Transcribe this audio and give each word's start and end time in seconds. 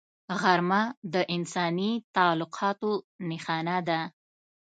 غرمه 0.41 0.81
د 1.13 1.15
انساني 1.35 1.91
تعلقاتو 2.15 2.91
نښانه 3.29 3.77
ده 3.87 3.99